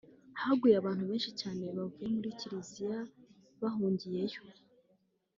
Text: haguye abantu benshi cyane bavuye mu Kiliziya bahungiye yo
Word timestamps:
haguye 0.41 0.75
abantu 0.77 1.03
benshi 1.09 1.31
cyane 1.41 1.63
bavuye 1.77 2.07
mu 2.15 2.19
Kiliziya 2.39 2.99
bahungiye 3.61 4.21
yo 4.33 4.41